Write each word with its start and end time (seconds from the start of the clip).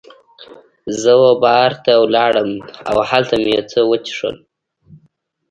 زه 1.01 1.11
وه 1.21 1.33
بار 1.43 1.71
ته 1.83 1.91
ولاړم 2.03 2.51
او 2.89 2.97
هلته 3.09 3.35
مې 3.43 3.51
یو 3.57 3.65
څه 3.71 3.79
وڅښل. 3.89 4.35